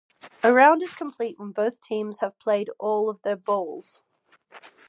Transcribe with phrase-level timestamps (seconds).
[0.43, 4.01] A round is complete when both teams have played all of their bolles.